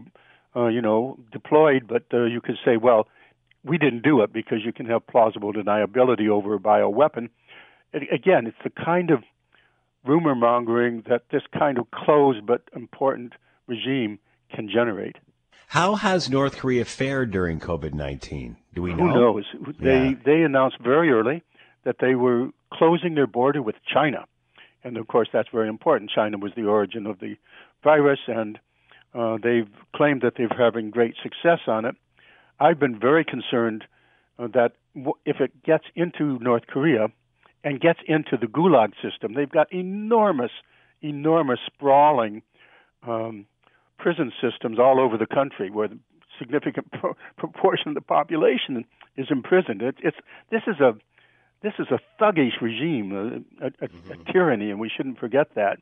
uh, 0.55 0.67
you 0.67 0.81
know, 0.81 1.17
deployed. 1.31 1.87
But 1.87 2.03
uh, 2.13 2.23
you 2.23 2.41
could 2.41 2.57
say, 2.65 2.77
well, 2.77 3.07
we 3.63 3.77
didn't 3.77 4.03
do 4.03 4.21
it 4.21 4.33
because 4.33 4.59
you 4.65 4.73
can 4.73 4.87
have 4.87 5.05
plausible 5.05 5.53
deniability 5.53 6.27
over 6.29 6.55
a 6.55 6.59
bioweapon. 6.59 7.29
Again, 7.93 8.47
it's 8.47 8.57
the 8.63 8.71
kind 8.71 9.11
of 9.11 9.23
rumor 10.05 10.35
mongering 10.35 11.03
that 11.09 11.23
this 11.31 11.43
kind 11.57 11.77
of 11.77 11.89
closed 11.91 12.45
but 12.45 12.63
important 12.75 13.33
regime 13.67 14.19
can 14.53 14.69
generate. 14.69 15.15
How 15.67 15.95
has 15.95 16.29
North 16.29 16.57
Korea 16.57 16.85
fared 16.85 17.31
during 17.31 17.59
COVID 17.59 17.93
nineteen? 17.93 18.57
Do 18.73 18.81
we 18.81 18.93
know? 18.93 19.07
Who 19.07 19.13
knows? 19.13 19.45
They 19.79 20.09
yeah. 20.09 20.13
they 20.25 20.41
announced 20.41 20.77
very 20.83 21.11
early 21.11 21.43
that 21.83 21.97
they 21.99 22.15
were 22.15 22.49
closing 22.73 23.15
their 23.15 23.27
border 23.27 23.61
with 23.61 23.75
China 23.91 24.25
and 24.83 24.97
of 24.97 25.07
course 25.07 25.29
that's 25.31 25.49
very 25.51 25.69
important. 25.69 26.11
China 26.13 26.37
was 26.37 26.51
the 26.55 26.65
origin 26.65 27.05
of 27.05 27.19
the 27.19 27.35
virus, 27.83 28.19
and 28.27 28.59
uh, 29.13 29.37
they've 29.41 29.69
claimed 29.95 30.21
that 30.21 30.33
they're 30.37 30.49
having 30.57 30.89
great 30.89 31.15
success 31.21 31.59
on 31.67 31.85
it. 31.85 31.95
I've 32.59 32.79
been 32.79 32.99
very 32.99 33.25
concerned 33.25 33.85
uh, 34.39 34.47
that 34.53 34.73
w- 34.95 35.13
if 35.25 35.39
it 35.39 35.63
gets 35.63 35.85
into 35.95 36.39
North 36.39 36.67
Korea 36.67 37.07
and 37.63 37.79
gets 37.79 37.99
into 38.07 38.37
the 38.37 38.47
Gulag 38.47 38.93
system, 39.01 39.33
they've 39.33 39.49
got 39.49 39.71
enormous, 39.71 40.51
enormous 41.01 41.59
sprawling 41.65 42.41
um, 43.07 43.45
prison 43.97 44.31
systems 44.41 44.79
all 44.79 44.99
over 44.99 45.17
the 45.17 45.27
country 45.27 45.69
where 45.69 45.87
the 45.87 45.99
significant 46.39 46.91
pro- 46.99 47.15
proportion 47.37 47.89
of 47.89 47.95
the 47.95 48.01
population 48.01 48.85
is 49.17 49.27
imprisoned. 49.29 49.81
It, 49.81 49.95
it's 50.03 50.17
this 50.49 50.63
is 50.67 50.79
a 50.79 50.93
this 51.61 51.73
is 51.77 51.87
a 51.91 51.99
thuggish 52.19 52.59
regime, 52.59 53.43
a, 53.61 53.65
a, 53.67 53.69
mm-hmm. 53.69 54.11
a, 54.11 54.31
tyranny, 54.31 54.71
and 54.71 54.79
we 54.79 54.89
shouldn't 54.89 55.19
forget 55.19 55.53
that. 55.55 55.77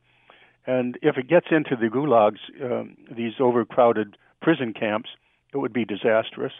And 0.67 0.97
if 1.01 1.17
it 1.17 1.29
gets 1.29 1.47
into 1.51 1.77
the 1.77 1.87
gulags, 1.87 2.39
um, 2.61 2.97
these 3.09 3.33
overcrowded 3.39 4.17
prison 4.41 4.73
camps, 4.73 5.09
it 5.53 5.57
would 5.57 5.71
be 5.71 5.85
disastrous. 5.85 6.51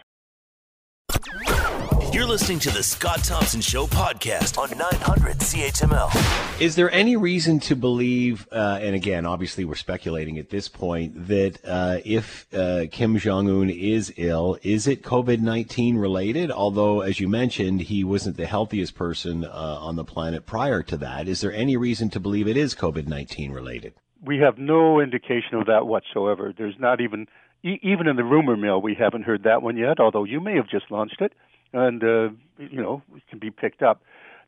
You're 2.11 2.25
listening 2.25 2.57
to 2.59 2.71
the 2.71 2.81
Scott 2.81 3.23
Thompson 3.23 3.61
Show 3.61 3.85
podcast 3.85 4.57
on 4.57 4.75
900 4.75 5.37
CHML. 5.37 6.59
Is 6.59 6.75
there 6.75 6.89
any 6.89 7.15
reason 7.15 7.59
to 7.61 7.75
believe, 7.75 8.47
uh, 8.51 8.79
and 8.81 8.95
again, 8.95 9.27
obviously 9.27 9.63
we're 9.63 9.75
speculating 9.75 10.39
at 10.39 10.49
this 10.49 10.67
point, 10.67 11.27
that 11.27 11.59
uh, 11.63 11.99
if 12.03 12.51
uh, 12.51 12.87
Kim 12.91 13.19
Jong 13.19 13.47
un 13.47 13.69
is 13.69 14.11
ill, 14.17 14.57
is 14.63 14.87
it 14.87 15.03
COVID 15.03 15.41
19 15.41 15.97
related? 15.97 16.49
Although, 16.49 17.01
as 17.01 17.19
you 17.19 17.27
mentioned, 17.27 17.81
he 17.81 18.03
wasn't 18.03 18.37
the 18.37 18.47
healthiest 18.47 18.95
person 18.95 19.45
uh, 19.45 19.77
on 19.79 19.95
the 19.95 20.03
planet 20.03 20.47
prior 20.47 20.81
to 20.81 20.97
that. 20.97 21.27
Is 21.27 21.41
there 21.41 21.53
any 21.53 21.77
reason 21.77 22.09
to 22.09 22.19
believe 22.19 22.47
it 22.47 22.57
is 22.57 22.73
COVID 22.73 23.07
19 23.07 23.51
related? 23.51 23.93
We 24.25 24.39
have 24.39 24.57
no 24.57 24.99
indication 24.99 25.59
of 25.59 25.67
that 25.67 25.85
whatsoever. 25.85 26.53
There's 26.57 26.79
not 26.79 27.01
even, 27.01 27.27
e- 27.63 27.79
even 27.83 28.07
in 28.07 28.15
the 28.15 28.23
rumor 28.23 28.57
mill, 28.57 28.81
we 28.81 28.95
haven't 28.95 29.25
heard 29.25 29.43
that 29.43 29.61
one 29.61 29.77
yet, 29.77 29.99
although 29.99 30.23
you 30.23 30.41
may 30.41 30.55
have 30.55 30.67
just 30.67 30.89
launched 30.89 31.21
it 31.21 31.33
and 31.73 32.03
uh, 32.03 32.29
you 32.57 32.81
know 32.81 33.01
it 33.15 33.23
can 33.29 33.39
be 33.39 33.51
picked 33.51 33.81
up. 33.81 34.01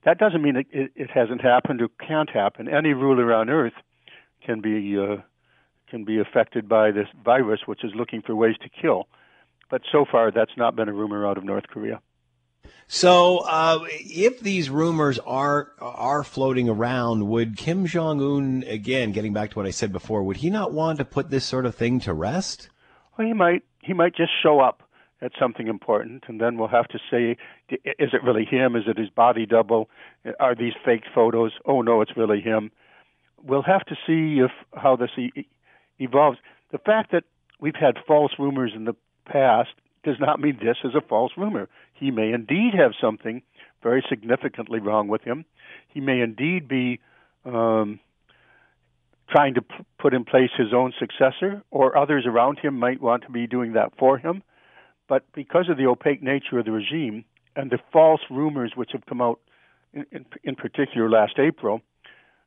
That 0.04 0.18
doesn't 0.18 0.42
mean 0.42 0.56
it, 0.56 0.68
it, 0.72 0.92
it 0.96 1.10
hasn't 1.12 1.42
happened 1.42 1.82
or 1.82 1.90
can't 2.06 2.30
happen. 2.30 2.68
Any 2.68 2.94
ruler 2.94 3.34
on 3.34 3.50
Earth 3.50 3.74
can 4.46 4.62
be 4.62 4.98
uh, 4.98 5.18
can 5.90 6.06
be 6.06 6.20
affected 6.20 6.68
by 6.68 6.92
this 6.92 7.08
virus, 7.24 7.62
which 7.66 7.84
is 7.84 7.92
looking 7.96 8.22
for 8.22 8.36
ways 8.36 8.56
to 8.64 8.70
kill. 8.70 9.08
But 9.70 9.82
so 9.92 10.06
far, 10.10 10.32
that's 10.32 10.58
not 10.58 10.76
been 10.76 10.90
a 10.90 10.94
rumor 10.94 11.28
out 11.28 11.38
of 11.38 11.44
North 11.44 11.68
Korea. 11.68 12.02
So, 12.88 13.38
uh, 13.40 13.86
if 13.90 14.42
these 14.42 14.70
rumors 14.70 15.18
are 15.20 15.72
are 15.80 16.24
floating 16.24 16.68
around, 16.68 17.28
would 17.28 17.56
Kim 17.56 17.86
Jong 17.86 18.22
Un 18.22 18.64
again, 18.68 19.12
getting 19.12 19.34
back 19.34 19.52
to 19.52 19.56
what 19.58 19.66
I 19.66 19.72
said 19.72 19.92
before, 19.92 20.24
would 20.24 20.38
he 20.38 20.50
not 20.50 20.74
want 20.74 20.98
to 20.98 21.06
put 21.06 21.30
this 21.30 21.46
sort 21.46 21.66
of 21.66 21.76
thing 21.76 22.00
to 22.02 22.14
rest? 22.14 22.70
Well, 23.18 23.28
he 23.28 23.34
might 23.34 23.64
he 23.80 23.94
might 23.94 24.16
just 24.16 24.32
show 24.44 24.60
up 24.60 24.84
at 25.22 25.32
something 25.40 25.68
important, 25.68 26.24
and 26.28 26.42
then 26.42 26.58
we'll 26.58 26.68
have 26.68 26.88
to 26.88 27.00
say, 27.10 27.38
is 27.70 28.10
it 28.14 28.24
really 28.24 28.46
him? 28.46 28.76
Is 28.76 28.84
it 28.88 28.98
his 28.98 29.10
body 29.10 29.46
double? 29.46 29.90
Are 30.40 30.56
these 30.56 30.74
fake 30.84 31.04
photos? 31.14 31.52
Oh 31.66 31.82
no, 31.82 32.02
it's 32.02 32.18
really 32.18 32.42
him. 32.42 32.72
We'll 33.44 33.62
have 33.64 33.86
to 33.86 33.96
see 34.08 34.40
if 34.44 34.52
how 34.76 34.96
this 34.96 35.12
e- 35.18 35.48
evolves. 36.00 36.40
The 36.72 36.80
fact 36.80 37.12
that 37.12 37.24
we've 37.60 37.76
had 37.76 37.98
false 38.08 38.34
rumors 38.40 38.72
in 38.76 38.86
the 38.86 38.96
past 39.26 39.70
does 40.04 40.18
not 40.20 40.40
mean 40.40 40.58
this 40.62 40.78
is 40.84 40.96
a 40.96 41.02
false 41.02 41.34
rumor. 41.38 41.70
He 41.94 42.10
may 42.10 42.32
indeed 42.32 42.74
have 42.74 42.94
something 43.00 43.44
very 43.84 44.04
significantly 44.10 44.80
wrong 44.80 45.08
with 45.08 45.22
him. 45.22 45.46
He 45.88 46.00
may 46.00 46.22
indeed 46.22 46.68
be 46.68 47.00
um, 47.46 48.00
trying 49.30 49.54
to 49.56 49.62
p- 49.62 49.86
put 50.00 50.14
in 50.14 50.24
place 50.24 50.50
his 50.58 50.74
own 50.74 50.94
successor, 51.00 51.64
or 51.72 51.98
others 51.98 52.26
around 52.26 52.60
him 52.60 52.78
might 52.78 53.02
want 53.02 53.24
to 53.24 53.32
be 53.32 53.48
doing 53.48 53.74
that 53.74 53.92
for 53.98 54.18
him. 54.18 54.44
But 55.12 55.26
because 55.34 55.68
of 55.68 55.76
the 55.76 55.88
opaque 55.88 56.24
nature 56.24 56.58
of 56.58 56.64
the 56.64 56.72
regime 56.72 57.26
and 57.58 57.70
the 57.70 57.80
false 57.92 58.22
rumors 58.30 58.72
which 58.76 58.92
have 58.94 59.06
come 59.08 59.20
out, 59.20 59.42
in, 59.94 60.06
in, 60.10 60.26
in 60.46 60.56
particular 60.56 61.10
last 61.10 61.38
April, 61.38 61.82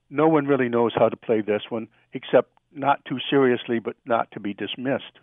no 0.09 0.28
one 0.28 0.47
really 0.47 0.71
knows 0.71 0.92
how 0.94 1.11
to 1.11 1.16
play 1.16 1.42
this 1.42 1.61
one, 1.68 1.88
except 2.14 2.49
not 2.73 3.04
too 3.04 3.18
seriously, 3.28 3.80
but 3.80 3.97
not 4.06 4.30
to 4.30 4.40
be 4.40 4.54
dismissed. 4.54 5.18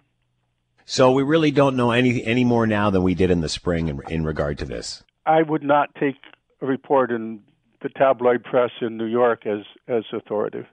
So 0.85 1.13
we 1.13 1.23
really 1.23 1.49
don't 1.49 1.75
know 1.75 1.89
any 1.89 2.23
any 2.23 2.43
more 2.43 2.67
now 2.67 2.91
than 2.91 3.01
we 3.01 3.15
did 3.15 3.31
in 3.31 3.41
the 3.41 3.49
spring 3.49 3.87
in, 3.87 3.99
in 4.07 4.23
regard 4.23 4.59
to 4.59 4.65
this. 4.65 5.03
I 5.25 5.41
would 5.41 5.63
not 5.63 5.95
take 5.95 6.17
a 6.61 6.67
report 6.67 7.09
in 7.09 7.41
the 7.81 7.89
tabloid 7.89 8.43
press 8.43 8.69
in 8.81 8.97
New 8.97 9.07
York 9.07 9.47
as 9.47 9.61
as 9.87 10.03
authoritative. 10.13 10.67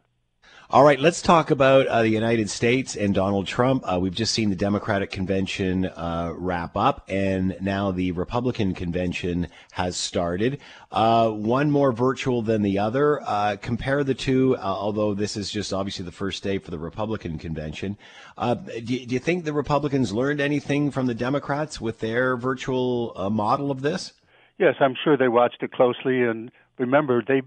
All 0.71 0.85
right, 0.85 1.00
let's 1.00 1.23
talk 1.23 1.50
about 1.50 1.87
uh, 1.87 2.02
the 2.02 2.11
United 2.11 2.50
States 2.50 2.95
and 2.95 3.14
Donald 3.14 3.47
Trump. 3.47 3.85
Uh, 3.90 3.99
we've 3.99 4.14
just 4.14 4.35
seen 4.35 4.50
the 4.50 4.55
Democratic 4.55 5.11
convention 5.11 5.87
uh, 5.87 6.35
wrap 6.37 6.76
up, 6.76 7.07
and 7.09 7.57
now 7.62 7.90
the 7.90 8.12
Republican 8.12 8.75
convention 8.75 9.47
has 9.73 9.97
started. 9.97 10.61
Uh, 10.93 11.31
one 11.31 11.71
more 11.71 11.90
virtual 11.90 12.43
than 12.43 12.61
the 12.61 12.78
other. 12.78 13.19
Uh, 13.25 13.57
compare 13.62 14.05
the 14.05 14.12
two, 14.12 14.57
uh, 14.57 14.61
although 14.61 15.14
this 15.14 15.38
is 15.38 15.50
just 15.50 15.73
obviously 15.73 16.05
the 16.05 16.12
first 16.12 16.43
day 16.43 16.59
for 16.59 16.71
the 16.71 16.78
Republican 16.78 17.38
convention. 17.38 17.97
Do 18.38 18.55
do, 18.85 18.95
you, 18.95 19.19
think 19.19 19.47
the 19.47 19.55
Republicans 19.55 20.12
learned 20.12 20.43
anything 20.43 20.90
from 20.90 21.07
the 21.07 21.14
Democrats 21.14 21.81
with 21.81 22.00
their 22.00 22.37
virtual 22.37 23.31
model 23.31 23.71
of 23.71 23.81
this? 23.81 24.12
Yes, 24.59 24.75
I'm 24.81 24.97
sure 25.02 25.17
they 25.17 25.28
watched 25.28 25.62
it 25.62 25.73
closely, 25.73 26.21
and 26.21 26.50
remember 26.76 27.23
they 27.26 27.40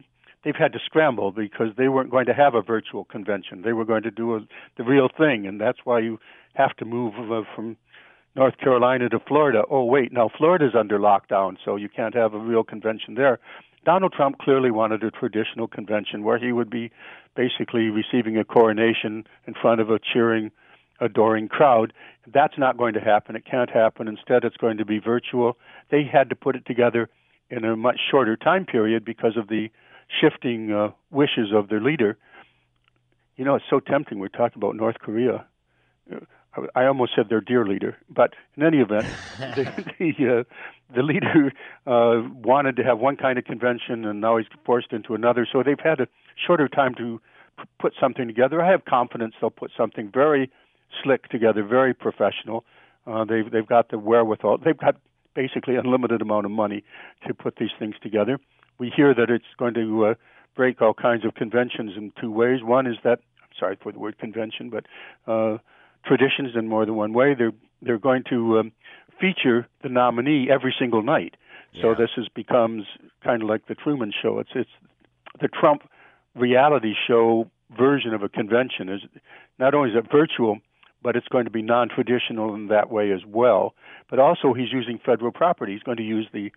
they've 0.43 0.55
had 0.55 0.73
to 0.73 0.79
scramble 0.85 1.31
because 1.31 1.69
they 1.77 1.87
weren't 1.87 2.09
going 2.09 2.25
to 2.25 2.33
have 2.33 2.55
a 2.55 2.61
virtual 2.61 3.05
convention. 3.05 3.61
They 3.61 3.73
were 3.73 3.85
going 3.85 4.03
to 4.03 4.11
do 4.11 4.35
a, 4.35 4.39
the 4.77 4.83
real 4.83 5.09
thing, 5.15 5.45
and 5.45 5.59
that's 5.59 5.79
why 5.83 5.99
you 5.99 6.19
have 6.55 6.75
to 6.77 6.85
move 6.85 7.13
uh, 7.31 7.43
from 7.55 7.77
North 8.35 8.57
Carolina 8.57 9.09
to 9.09 9.19
Florida. 9.19 9.63
Oh, 9.69 9.83
wait, 9.85 10.11
now 10.11 10.29
Florida's 10.37 10.75
under 10.77 10.99
lockdown, 10.99 11.57
so 11.63 11.75
you 11.75 11.89
can't 11.89 12.15
have 12.15 12.33
a 12.33 12.39
real 12.39 12.63
convention 12.63 13.15
there. 13.15 13.39
Donald 13.83 14.13
Trump 14.13 14.37
clearly 14.37 14.71
wanted 14.71 15.03
a 15.03 15.11
traditional 15.11 15.67
convention 15.67 16.23
where 16.23 16.37
he 16.37 16.51
would 16.51 16.69
be 16.69 16.91
basically 17.35 17.89
receiving 17.89 18.37
a 18.37 18.43
coronation 18.43 19.25
in 19.47 19.53
front 19.59 19.81
of 19.81 19.89
a 19.89 19.99
cheering, 19.99 20.51
adoring 20.99 21.47
crowd. 21.47 21.91
That's 22.31 22.57
not 22.57 22.77
going 22.77 22.93
to 22.93 22.99
happen. 22.99 23.35
It 23.35 23.45
can't 23.49 23.71
happen. 23.71 24.07
Instead, 24.07 24.43
it's 24.43 24.57
going 24.57 24.77
to 24.77 24.85
be 24.85 24.99
virtual. 24.99 25.57
They 25.89 26.03
had 26.03 26.29
to 26.29 26.35
put 26.35 26.55
it 26.55 26.65
together 26.65 27.09
in 27.49 27.65
a 27.65 27.75
much 27.75 27.99
shorter 28.09 28.37
time 28.37 28.65
period 28.65 29.03
because 29.03 29.35
of 29.35 29.47
the 29.47 29.69
shifting 30.19 30.71
uh, 30.71 30.89
wishes 31.09 31.49
of 31.53 31.69
their 31.69 31.81
leader. 31.81 32.17
You 33.37 33.45
know, 33.45 33.55
it's 33.55 33.65
so 33.69 33.79
tempting. 33.79 34.19
We're 34.19 34.27
talking 34.27 34.57
about 34.57 34.75
North 34.75 34.99
Korea. 34.99 35.45
Uh, 36.11 36.19
I 36.75 36.85
almost 36.85 37.13
said 37.15 37.29
their 37.29 37.39
dear 37.39 37.65
leader, 37.65 37.97
but 38.09 38.33
in 38.57 38.63
any 38.63 38.79
event, 38.79 39.05
the 39.39 39.85
the, 39.99 40.39
uh, 40.39 40.43
the 40.93 41.01
leader 41.01 41.53
uh, 41.87 42.27
wanted 42.43 42.75
to 42.75 42.83
have 42.83 42.99
one 42.99 43.15
kind 43.15 43.39
of 43.39 43.45
convention, 43.45 44.05
and 44.05 44.19
now 44.19 44.37
he's 44.37 44.47
forced 44.65 44.91
into 44.91 45.15
another. 45.15 45.47
So 45.51 45.63
they've 45.63 45.79
had 45.79 46.01
a 46.01 46.07
shorter 46.45 46.67
time 46.67 46.93
to 46.95 47.21
p- 47.57 47.63
put 47.79 47.93
something 47.99 48.27
together. 48.27 48.61
I 48.61 48.69
have 48.69 48.83
confidence 48.83 49.35
they'll 49.39 49.49
put 49.49 49.71
something 49.77 50.11
very 50.13 50.51
slick 51.01 51.29
together, 51.29 51.63
very 51.63 51.93
professional. 51.93 52.65
Uh, 53.07 53.23
they've 53.23 53.49
they've 53.49 53.67
got 53.67 53.89
the 53.89 53.97
wherewithal. 53.97 54.57
They've 54.57 54.77
got 54.77 54.97
basically 55.33 55.77
unlimited 55.77 56.21
amount 56.21 56.45
of 56.45 56.51
money 56.51 56.83
to 57.25 57.33
put 57.33 57.55
these 57.55 57.71
things 57.79 57.95
together 58.03 58.37
we 58.81 58.91
hear 58.95 59.13
that 59.13 59.29
it's 59.29 59.45
going 59.59 59.75
to 59.75 60.05
uh, 60.05 60.13
break 60.55 60.81
all 60.81 60.95
kinds 60.95 61.23
of 61.23 61.35
conventions 61.35 61.91
in 61.95 62.11
two 62.19 62.31
ways. 62.31 62.63
One 62.63 62.87
is 62.87 62.95
that 63.03 63.19
I'm 63.43 63.49
sorry 63.59 63.77
for 63.81 63.91
the 63.91 63.99
word 63.99 64.17
convention, 64.17 64.71
but 64.71 64.87
uh, 65.31 65.59
traditions 66.03 66.55
in 66.55 66.67
more 66.67 66.83
than 66.87 66.95
one 66.95 67.13
way. 67.13 67.35
They're 67.37 67.53
they're 67.83 67.99
going 67.99 68.23
to 68.31 68.57
um, 68.57 68.71
feature 69.19 69.67
the 69.83 69.89
nominee 69.89 70.47
every 70.51 70.73
single 70.79 71.03
night. 71.03 71.35
Yeah. 71.73 71.81
So 71.83 71.95
this 71.95 72.09
is 72.17 72.27
becomes 72.33 72.85
kind 73.23 73.43
of 73.43 73.49
like 73.49 73.67
the 73.67 73.75
Truman 73.75 74.11
Show. 74.19 74.39
It's 74.39 74.49
it's 74.55 74.75
the 75.39 75.47
Trump 75.47 75.83
reality 76.35 76.93
show 77.07 77.51
version 77.77 78.15
of 78.15 78.23
a 78.23 78.29
convention. 78.29 78.89
Is 78.89 79.01
not 79.59 79.75
only 79.75 79.91
is 79.91 79.95
it 79.95 80.11
virtual, 80.11 80.57
but 81.03 81.15
it's 81.15 81.27
going 81.27 81.45
to 81.45 81.51
be 81.51 81.61
non-traditional 81.61 82.55
in 82.55 82.69
that 82.69 82.89
way 82.89 83.11
as 83.11 83.21
well. 83.27 83.75
But 84.09 84.17
also, 84.17 84.53
he's 84.53 84.73
using 84.73 84.99
federal 85.05 85.31
property. 85.31 85.73
He's 85.73 85.83
going 85.83 85.97
to 85.97 86.03
use 86.17 86.27
the 86.33 86.51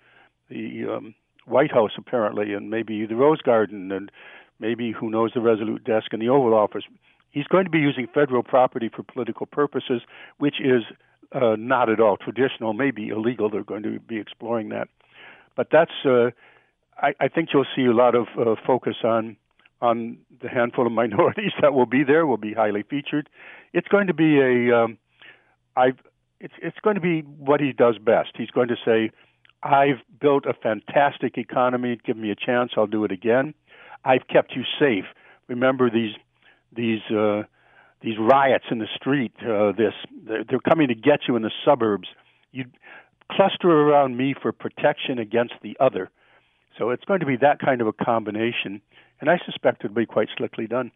the 0.48 0.86
um, 0.90 1.14
White 1.46 1.72
House 1.72 1.92
apparently, 1.96 2.52
and 2.52 2.70
maybe 2.70 3.06
the 3.06 3.16
Rose 3.16 3.40
Garden, 3.40 3.92
and 3.92 4.10
maybe 4.58 4.92
who 4.92 5.10
knows 5.10 5.32
the 5.34 5.40
Resolute 5.40 5.84
Desk 5.84 6.12
and 6.12 6.22
the 6.22 6.28
Oval 6.28 6.54
Office. 6.54 6.84
He's 7.30 7.46
going 7.46 7.64
to 7.64 7.70
be 7.70 7.78
using 7.78 8.06
federal 8.12 8.42
property 8.42 8.88
for 8.94 9.02
political 9.02 9.46
purposes, 9.46 10.02
which 10.38 10.60
is 10.60 10.84
uh, 11.32 11.56
not 11.58 11.90
at 11.90 12.00
all 12.00 12.16
traditional, 12.16 12.72
maybe 12.72 13.08
illegal. 13.08 13.50
They're 13.50 13.64
going 13.64 13.82
to 13.82 13.98
be 14.00 14.18
exploring 14.18 14.68
that, 14.70 14.88
but 15.56 15.68
that's. 15.70 15.92
Uh, 16.04 16.30
I, 16.96 17.12
I 17.20 17.28
think 17.28 17.48
you'll 17.52 17.66
see 17.74 17.86
a 17.86 17.92
lot 17.92 18.14
of 18.14 18.26
uh, 18.38 18.54
focus 18.64 18.96
on 19.02 19.36
on 19.80 20.18
the 20.40 20.48
handful 20.48 20.86
of 20.86 20.92
minorities 21.02 21.52
that 21.60 21.74
will 21.74 21.86
be 21.86 22.04
there. 22.04 22.26
Will 22.26 22.36
be 22.36 22.54
highly 22.54 22.82
featured. 22.82 23.28
It's 23.72 23.88
going 23.88 24.06
to 24.06 24.14
be 24.14 24.40
a. 24.40 24.76
Um, 24.76 24.98
I've. 25.76 25.98
It's 26.40 26.54
it's 26.62 26.78
going 26.82 26.94
to 26.94 27.00
be 27.00 27.20
what 27.22 27.60
he 27.60 27.72
does 27.72 27.98
best. 27.98 28.30
He's 28.36 28.50
going 28.50 28.68
to 28.68 28.76
say 28.84 29.10
I've 29.64 30.02
built 30.20 30.44
a 30.44 30.52
fantastic 30.52 31.38
economy. 31.38 31.98
Give 32.04 32.16
me 32.16 32.30
a 32.30 32.34
chance, 32.34 32.72
I'll 32.76 32.86
do 32.86 33.04
it 33.04 33.12
again. 33.12 33.54
I've 34.04 34.28
kept 34.28 34.52
you 34.54 34.62
safe. 34.78 35.06
Remember 35.48 35.90
these 35.90 36.14
these 36.76 37.00
uh, 37.10 37.44
these 38.02 38.18
riots 38.18 38.66
in 38.70 38.78
the 38.78 38.88
street. 38.94 39.32
Uh, 39.40 39.72
this 39.72 39.94
they're, 40.26 40.60
coming 40.60 40.88
to 40.88 40.94
get 40.94 41.20
you 41.26 41.36
in 41.36 41.42
the 41.42 41.50
suburbs. 41.64 42.08
You 42.52 42.66
cluster 43.32 43.70
around 43.70 44.16
me 44.16 44.34
for 44.40 44.52
protection 44.52 45.18
against 45.18 45.54
the 45.62 45.76
other. 45.80 46.10
So 46.78 46.90
it's 46.90 47.04
going 47.04 47.20
to 47.20 47.26
be 47.26 47.36
that 47.36 47.60
kind 47.60 47.80
of 47.80 47.86
a 47.86 47.92
combination, 47.92 48.82
and 49.20 49.30
I 49.30 49.38
suspect 49.46 49.84
it'll 49.84 49.94
be 49.94 50.06
quite 50.06 50.28
slickly 50.36 50.66
done. 50.66 50.90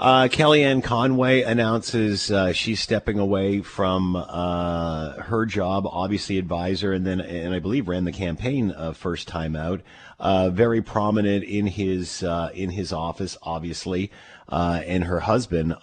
Uh, 0.00 0.28
Kellyanne 0.28 0.82
Conway 0.82 1.42
announces 1.42 2.30
uh, 2.30 2.54
she's 2.54 2.80
stepping 2.80 3.18
away 3.18 3.60
from 3.60 4.16
uh, 4.16 5.12
her 5.20 5.44
job, 5.44 5.86
obviously 5.86 6.38
advisor, 6.38 6.94
and 6.94 7.06
then 7.06 7.20
and 7.20 7.52
I 7.52 7.58
believe 7.58 7.86
ran 7.86 8.04
the 8.04 8.12
campaign 8.12 8.70
uh, 8.70 8.94
first 8.94 9.28
time 9.28 9.54
out. 9.54 9.82
Uh, 10.18 10.48
very 10.48 10.80
prominent 10.80 11.44
in 11.44 11.66
his 11.66 12.22
uh, 12.22 12.48
in 12.54 12.70
his 12.70 12.94
office, 12.94 13.36
obviously, 13.42 14.10
and 14.48 15.04
her 15.04 15.20
husband, 15.20 15.76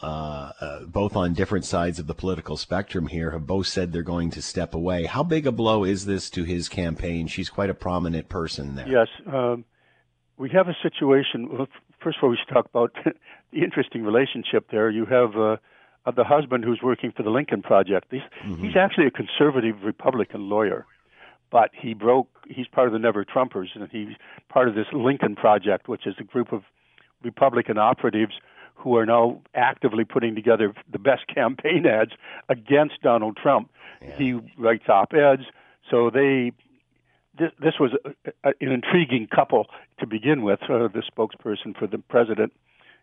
both 0.87 1.15
on 1.15 1.35
different 1.35 1.65
sides 1.65 1.99
of 1.99 2.07
the 2.07 2.15
political 2.15 2.57
spectrum 2.57 3.05
here, 3.05 3.29
have 3.31 3.45
both 3.45 3.67
said 3.67 3.93
they're 3.93 4.01
going 4.01 4.31
to 4.31 4.41
step 4.41 4.73
away. 4.73 5.05
How 5.05 5.21
big 5.21 5.45
a 5.45 5.51
blow 5.51 5.83
is 5.83 6.07
this 6.07 6.31
to 6.31 6.43
his 6.43 6.69
campaign? 6.69 7.27
She's 7.27 7.51
quite 7.51 7.69
a 7.69 7.75
prominent 7.75 8.29
person 8.29 8.77
there. 8.77 8.87
Yes. 8.87 9.07
Um, 9.31 9.63
we 10.37 10.49
have 10.49 10.67
a 10.67 10.75
situation 10.81 11.67
first 12.03 12.17
of 12.17 12.23
all, 12.23 12.29
we 12.29 12.37
should 12.37 12.53
talk 12.53 12.65
about 12.65 12.95
the 13.51 13.63
interesting 13.63 14.03
relationship 14.03 14.69
there. 14.71 14.89
You 14.89 15.05
have 15.05 15.35
uh, 15.37 15.57
the 16.15 16.23
husband 16.23 16.63
who's 16.63 16.81
working 16.81 17.11
for 17.11 17.23
the 17.23 17.29
Lincoln 17.29 17.61
Project. 17.61 18.07
He's, 18.11 18.21
mm-hmm. 18.43 18.63
he's 18.63 18.75
actually 18.75 19.07
a 19.07 19.11
conservative 19.11 19.83
Republican 19.83 20.49
lawyer, 20.49 20.85
but 21.51 21.71
he 21.73 21.93
broke. 21.93 22.27
He's 22.49 22.67
part 22.67 22.87
of 22.87 22.93
the 22.93 22.99
Never 22.99 23.25
Trumpers, 23.25 23.69
and 23.75 23.87
he's 23.91 24.15
part 24.49 24.67
of 24.67 24.75
this 24.75 24.87
Lincoln 24.93 25.35
Project, 25.35 25.87
which 25.87 26.05
is 26.05 26.15
a 26.19 26.23
group 26.23 26.51
of 26.53 26.63
Republican 27.23 27.77
operatives 27.77 28.33
who 28.75 28.95
are 28.95 29.05
now 29.05 29.41
actively 29.55 30.05
putting 30.05 30.35
together 30.35 30.73
the 30.91 30.99
best 30.99 31.27
campaign 31.33 31.85
ads 31.85 32.11
against 32.49 33.01
Donald 33.01 33.37
Trump. 33.37 33.71
Yeah. 34.01 34.17
He 34.17 34.39
writes 34.57 34.87
op-eds, 34.87 35.43
so 35.89 36.09
they 36.09 36.51
this, 37.37 37.51
this 37.59 37.73
was 37.79 37.91
a, 38.03 38.31
a, 38.43 38.53
an 38.61 38.71
intriguing 38.71 39.27
couple 39.27 39.67
to 39.99 40.07
begin 40.07 40.41
with, 40.41 40.61
uh, 40.63 40.87
the 40.87 41.03
spokesperson 41.03 41.77
for 41.77 41.85
the 41.87 41.99
president 41.99 42.51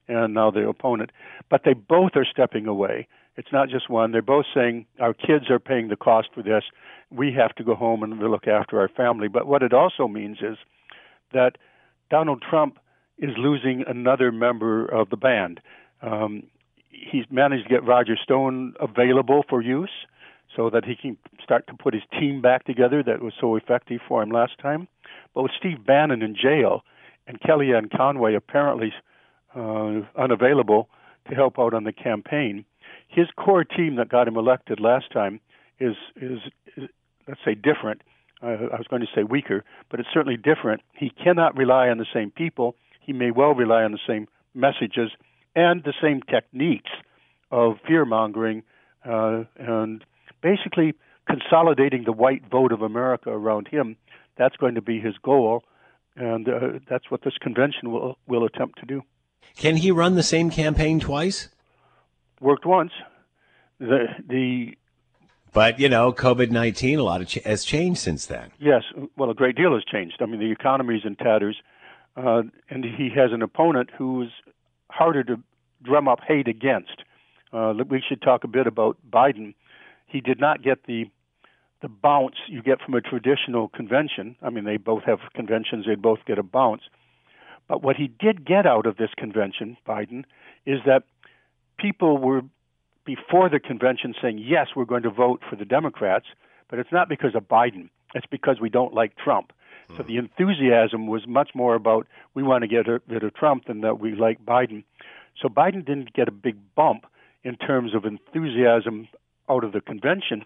and 0.08 0.34
now 0.34 0.50
the 0.50 0.68
opponent. 0.68 1.10
But 1.50 1.62
they 1.64 1.72
both 1.74 2.12
are 2.16 2.26
stepping 2.30 2.66
away. 2.66 3.08
It's 3.36 3.52
not 3.52 3.68
just 3.68 3.90
one. 3.90 4.12
They're 4.12 4.22
both 4.22 4.46
saying 4.54 4.86
our 5.00 5.14
kids 5.14 5.50
are 5.50 5.58
paying 5.58 5.88
the 5.88 5.96
cost 5.96 6.28
for 6.34 6.42
this. 6.42 6.64
We 7.10 7.32
have 7.32 7.54
to 7.56 7.64
go 7.64 7.74
home 7.74 8.02
and 8.02 8.18
look 8.18 8.46
after 8.46 8.78
our 8.80 8.88
family. 8.88 9.28
But 9.28 9.46
what 9.46 9.62
it 9.62 9.72
also 9.72 10.06
means 10.06 10.38
is 10.40 10.56
that 11.32 11.58
Donald 12.10 12.42
Trump 12.48 12.78
is 13.18 13.30
losing 13.36 13.84
another 13.86 14.30
member 14.30 14.86
of 14.86 15.10
the 15.10 15.16
band. 15.16 15.60
Um, 16.02 16.44
he's 16.90 17.24
managed 17.30 17.64
to 17.64 17.68
get 17.68 17.84
Roger 17.84 18.16
Stone 18.22 18.74
available 18.80 19.44
for 19.48 19.60
use 19.60 19.90
so 20.54 20.70
that 20.70 20.84
he 20.84 20.94
can 20.94 21.16
start 21.42 21.66
to 21.66 21.74
put 21.74 21.94
his 21.94 22.02
team 22.18 22.40
back 22.40 22.64
together 22.64 23.02
that 23.02 23.22
was 23.22 23.32
so 23.40 23.56
effective 23.56 24.00
for 24.06 24.22
him 24.22 24.30
last 24.30 24.58
time. 24.60 24.86
But 25.34 25.42
with 25.42 25.52
Steve 25.58 25.84
Bannon 25.84 26.22
in 26.22 26.36
jail 26.36 26.82
and 27.26 27.40
Kellyanne 27.40 27.90
Conway 27.96 28.34
apparently 28.34 28.92
uh, 29.54 30.00
unavailable 30.16 30.88
to 31.28 31.34
help 31.34 31.58
out 31.58 31.74
on 31.74 31.84
the 31.84 31.92
campaign, 31.92 32.64
his 33.08 33.26
core 33.36 33.64
team 33.64 33.96
that 33.96 34.08
got 34.08 34.28
him 34.28 34.36
elected 34.36 34.80
last 34.80 35.10
time 35.12 35.40
is 35.78 35.94
is, 36.16 36.38
is 36.76 36.88
let's 37.28 37.40
say 37.44 37.54
different. 37.54 38.02
I 38.42 38.76
was 38.76 38.86
going 38.90 39.00
to 39.00 39.08
say 39.14 39.22
weaker, 39.22 39.64
but 39.90 40.00
it's 40.00 40.08
certainly 40.12 40.36
different. 40.36 40.82
He 40.92 41.08
cannot 41.08 41.56
rely 41.56 41.88
on 41.88 41.96
the 41.96 42.06
same 42.12 42.30
people. 42.30 42.76
He 43.00 43.14
may 43.14 43.30
well 43.30 43.54
rely 43.54 43.84
on 43.84 43.92
the 43.92 43.98
same 44.06 44.28
messages 44.54 45.10
and 45.56 45.82
the 45.82 45.94
same 46.02 46.20
techniques 46.22 46.90
of 47.50 47.76
fear 47.86 48.04
mongering 48.04 48.62
uh, 49.08 49.44
and 49.56 50.04
basically 50.42 50.94
consolidating 51.26 52.04
the 52.04 52.12
white 52.12 52.42
vote 52.50 52.72
of 52.72 52.82
America 52.82 53.30
around 53.30 53.68
him. 53.68 53.96
That's 54.36 54.56
going 54.56 54.74
to 54.74 54.82
be 54.82 55.00
his 55.00 55.14
goal, 55.22 55.62
and 56.16 56.48
uh, 56.48 56.78
that's 56.88 57.10
what 57.10 57.22
this 57.22 57.34
convention 57.40 57.92
will 57.92 58.18
will 58.26 58.44
attempt 58.44 58.80
to 58.80 58.86
do. 58.86 59.02
Can 59.56 59.76
he 59.76 59.90
run 59.90 60.14
the 60.14 60.22
same 60.22 60.50
campaign 60.50 61.00
twice? 61.00 61.48
Worked 62.40 62.66
once. 62.66 62.92
The 63.78 64.06
the 64.28 64.76
but 65.52 65.78
you 65.78 65.88
know, 65.88 66.12
COVID 66.12 66.50
nineteen, 66.50 66.98
a 66.98 67.02
lot 67.02 67.20
of 67.20 67.28
ch- 67.28 67.44
has 67.44 67.64
changed 67.64 68.00
since 68.00 68.26
then. 68.26 68.50
Yes, 68.58 68.82
well, 69.16 69.30
a 69.30 69.34
great 69.34 69.56
deal 69.56 69.72
has 69.74 69.84
changed. 69.84 70.16
I 70.20 70.26
mean, 70.26 70.40
the 70.40 70.50
economy 70.50 70.96
is 70.96 71.02
in 71.04 71.14
tatters, 71.14 71.56
uh, 72.16 72.42
and 72.68 72.84
he 72.84 73.08
has 73.14 73.30
an 73.32 73.40
opponent 73.40 73.90
who 73.96 74.22
is 74.22 74.30
harder 74.90 75.22
to 75.24 75.36
drum 75.82 76.08
up 76.08 76.20
hate 76.26 76.48
against. 76.48 77.02
Uh, 77.52 77.72
we 77.88 78.02
should 78.06 78.20
talk 78.20 78.42
a 78.42 78.48
bit 78.48 78.66
about 78.66 78.96
Biden. 79.08 79.54
He 80.06 80.20
did 80.20 80.40
not 80.40 80.62
get 80.62 80.86
the 80.86 81.04
the 81.82 81.88
bounce 81.88 82.36
you 82.48 82.62
get 82.62 82.80
from 82.80 82.94
a 82.94 83.00
traditional 83.00 83.68
convention. 83.68 84.36
I 84.42 84.50
mean, 84.50 84.64
they 84.64 84.76
both 84.76 85.04
have 85.04 85.20
conventions; 85.34 85.86
they 85.86 85.94
both 85.94 86.18
get 86.26 86.38
a 86.38 86.42
bounce. 86.42 86.82
But 87.68 87.82
what 87.82 87.96
he 87.96 88.08
did 88.08 88.44
get 88.44 88.66
out 88.66 88.86
of 88.86 88.96
this 88.96 89.10
convention, 89.16 89.76
Biden, 89.86 90.24
is 90.66 90.80
that 90.86 91.04
people 91.78 92.18
were 92.18 92.42
before 93.04 93.48
the 93.48 93.60
convention 93.60 94.14
saying, 94.20 94.38
yes, 94.38 94.68
we're 94.74 94.84
going 94.84 95.02
to 95.02 95.10
vote 95.10 95.42
for 95.48 95.56
the 95.56 95.64
Democrats, 95.64 96.26
but 96.68 96.78
it's 96.78 96.92
not 96.92 97.08
because 97.08 97.34
of 97.34 97.48
Biden. 97.48 97.90
It's 98.14 98.26
because 98.26 98.60
we 98.60 98.68
don't 98.68 98.94
like 98.94 99.16
Trump. 99.16 99.52
So 99.88 100.02
hmm. 100.02 100.06
the 100.06 100.16
enthusiasm 100.16 101.06
was 101.06 101.26
much 101.26 101.50
more 101.54 101.74
about 101.74 102.06
we 102.34 102.42
want 102.42 102.62
to 102.62 102.68
get 102.68 102.86
rid 102.86 103.22
of 103.22 103.34
Trump 103.34 103.66
than 103.66 103.80
that 103.82 104.00
we 104.00 104.14
like 104.14 104.44
Biden. 104.44 104.84
So 105.40 105.48
Biden 105.48 105.84
didn't 105.84 106.12
get 106.12 106.28
a 106.28 106.32
big 106.32 106.56
bump 106.74 107.06
in 107.42 107.56
terms 107.56 107.94
of 107.94 108.04
enthusiasm 108.04 109.08
out 109.50 109.64
of 109.64 109.72
the 109.72 109.80
convention, 109.80 110.44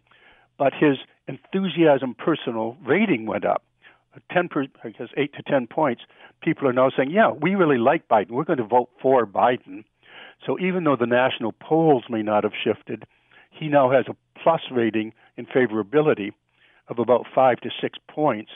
but 0.59 0.73
his 0.75 0.97
enthusiasm 1.29 2.15
personal 2.15 2.77
rating 2.85 3.27
went 3.27 3.45
up. 3.45 3.63
10 4.33 4.49
per, 4.49 4.67
I 4.85 4.91
guess 4.91 5.09
8 5.17 5.35
to 5.35 5.43
10 5.43 5.67
points. 5.67 6.03
People 6.43 6.69
are 6.69 6.73
now 6.73 6.91
saying, 6.97 7.11
"Yeah, 7.11 7.31
we 7.31 7.55
really 7.55 7.79
like 7.79 8.09
Biden. 8.09 8.31
We're 8.31 8.45
going 8.45 8.59
to 8.59 8.65
vote 8.65 8.91
for 9.01 9.27
Biden." 9.27 9.85
So 10.45 10.59
even 10.59 10.85
though 10.85 10.97
the 10.97 11.07
national 11.07 11.53
polls 11.53 12.05
may 12.09 12.23
not 12.23 12.45
have 12.45 12.53
shifted, 12.55 13.05
he 13.51 13.69
now 13.69 13.91
has 13.91 14.07
a 14.09 14.17
plus 14.43 14.63
rating 14.71 15.13
in 15.37 15.47
favorability 15.47 16.33
of 16.89 16.99
about 16.99 17.27
five 17.35 17.61
to 17.61 17.71
six 17.81 17.99
points, 18.09 18.51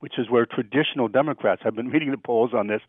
which 0.00 0.18
is 0.18 0.28
where 0.28 0.46
traditional 0.46 1.08
Democrats, 1.08 1.62
I've 1.64 1.76
been 1.76 1.88
reading 1.94 2.10
the 2.10 2.18
polls 2.18 2.52
on 2.54 2.66
this, 2.66 2.82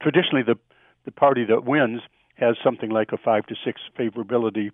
traditionally 0.00 0.42
the, 0.42 0.56
the 1.04 1.12
party 1.12 1.44
that 1.44 1.64
wins 1.64 2.02
has 2.36 2.56
something 2.62 2.90
like 2.90 3.12
a 3.12 3.16
five 3.16 3.46
to 3.46 3.54
six 3.64 3.80
favorability 3.98 4.70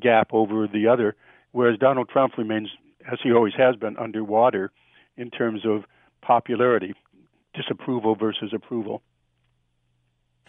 gap 0.00 0.28
over 0.32 0.66
the 0.66 0.88
other, 0.88 1.14
whereas 1.52 1.78
Donald 1.78 2.08
Trump 2.08 2.36
remains, 2.36 2.70
as 3.10 3.18
he 3.22 3.32
always 3.32 3.54
has 3.56 3.76
been, 3.76 3.96
underwater 3.98 4.72
in 5.16 5.30
terms 5.30 5.64
of 5.64 5.84
popularity, 6.26 6.94
disapproval 7.54 8.14
versus 8.14 8.52
approval. 8.54 9.02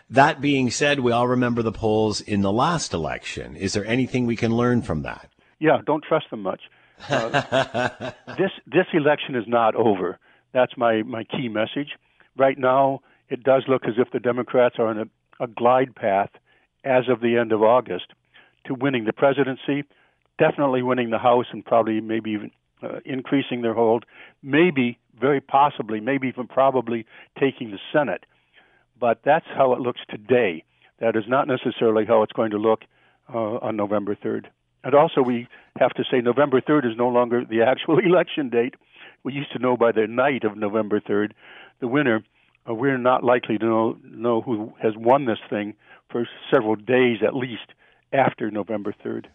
That 0.10 0.39
being 0.39 0.70
said, 0.70 1.00
we 1.00 1.12
all 1.12 1.28
remember 1.28 1.62
the 1.62 1.71
polls 1.71 2.21
in 2.21 2.41
the 2.41 2.52
last 2.52 2.93
election. 2.93 3.56
Is 3.56 3.73
there 3.73 3.86
anything 3.86 4.26
we 4.26 4.36
can 4.36 4.56
learn 4.56 4.82
from 4.82 5.02
that? 5.02 5.32
Yeah, 5.60 5.80
don't 5.86 6.04
trust 6.04 6.30
them 6.30 6.43
much. 6.43 6.62
Uh, 7.10 8.12
this 8.38 8.52
this 8.67 8.86
election 8.93 9.36
is 9.36 9.45
not 9.47 9.76
over. 9.76 10.19
That's 10.54 10.78
my 10.78 11.02
my 11.04 11.23
key 11.23 11.50
message. 11.50 11.97
Right 12.38 12.58
now, 12.58 13.02
it 13.30 13.43
does 13.43 13.63
look 13.67 13.86
as 13.86 13.95
if 13.97 14.12
the 14.12 14.19
Democrats 14.19 14.76
are 14.78 14.88
on 14.88 15.00
a, 15.00 15.43
a 15.43 15.47
glide 15.47 15.95
path 15.95 16.30
as 16.84 17.10
of 17.10 17.21
the 17.21 17.38
end 17.38 17.52
of 17.52 17.63
August 17.63 18.13
to 18.65 18.76
winning 18.76 19.06
the 19.06 19.13
presidency, 19.13 19.84
definitely 20.38 20.84
winning 20.84 21.10
the 21.10 21.17
House, 21.17 21.47
and 21.52 21.65
probably 21.65 22.00
maybe 22.00 22.32
even 22.32 22.52
uh, 22.86 23.00
increasing 23.06 23.62
their 23.62 23.74
hold, 23.74 24.06
maybe, 24.43 24.98
very 25.19 25.41
possibly, 25.41 26.00
maybe 26.00 26.28
even 26.28 26.48
probably 26.48 27.06
taking 27.39 27.71
the 27.71 27.80
Senate 27.91 28.26
but 29.00 29.19
that's 29.24 29.45
how 29.56 29.74
it 29.74 29.80
looks 29.80 30.02
today. 30.10 30.63
That 31.00 31.15
is 31.15 31.24
not 31.28 31.48
necessarily 31.48 32.06
how 32.06 32.24
it's 32.24 32.32
going 32.32 32.52
to 32.52 32.58
look 32.58 32.84
uh, 33.34 33.58
on 33.58 33.76
November 33.76 34.15
3rd. 34.15 34.45
And 34.84 34.93
also, 34.93 35.21
we 35.21 35.48
have 35.78 35.93
to 35.93 36.04
say 36.10 36.21
November 36.21 36.62
3rd 36.62 36.91
is 36.91 36.98
no 36.98 37.10
longer 37.10 37.43
the 37.43 37.63
actual 37.63 38.00
election 38.06 38.50
date. 38.50 38.76
We 39.24 39.34
used 39.34 39.52
to 39.54 39.60
know 39.60 39.76
by 39.76 39.91
the 39.91 40.08
night 40.08 40.43
of 40.43 40.58
November 40.58 41.00
3rd 41.00 41.32
the 41.82 41.88
winner. 41.88 42.24
Uh, 42.67 42.74
we're 42.74 42.98
not 42.98 43.24
likely 43.24 43.58
to 43.58 43.65
know, 43.65 43.98
know 44.04 44.41
who 44.41 44.74
has 44.82 44.93
won 44.95 45.26
this 45.26 45.39
thing 45.50 45.76
for 46.10 46.28
several 46.54 46.76
days 46.76 47.17
at 47.26 47.36
least 47.36 47.74
after 48.13 48.50
November 48.50 48.93
3rd. 49.04 49.26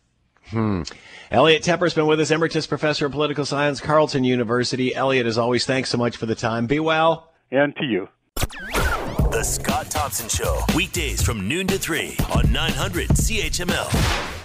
Hmm. 0.49 0.83
Elliot 1.31 1.63
Tepper's 1.63 1.95
been 1.95 2.07
with 2.07 2.21
us, 2.21 2.31
Emeritus 2.31 2.67
Professor 2.67 3.07
of 3.07 3.13
Political 3.13 3.45
Science, 3.45 3.81
Carleton 3.81 4.25
University. 4.25 4.95
Elliot, 4.95 5.27
as 5.27 5.39
always, 5.39 5.65
thanks 5.65 5.91
so 5.91 5.99
much 5.99 6.17
for 6.17 6.27
the 6.27 6.35
time. 6.35 6.67
Be 6.67 6.81
well. 6.81 7.33
And 7.53 7.75
to 7.77 7.85
you. 7.85 8.09
The 8.35 9.43
Scott 9.45 9.91
Thompson 9.91 10.29
Show, 10.29 10.61
weekdays 10.75 11.23
from 11.23 11.47
noon 11.47 11.69
to 11.69 11.79
3 11.79 12.17
on 12.35 12.51
900 12.53 13.09
CHML. 13.11 14.40